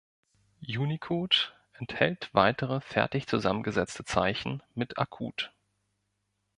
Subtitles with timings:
[0.67, 5.53] Unicode enthält weitere fertig zusammengesetzte Zeichen mit Akut.